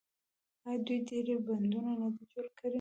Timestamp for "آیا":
0.67-0.79